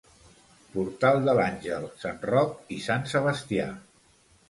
Portal 0.75 1.19
de 1.27 1.35
l'Àngel, 1.41 1.87
Sant 2.07 2.19
Roc 2.33 2.75
i 2.79 2.83
Sant 2.89 3.09
Sebastià. 3.15 3.73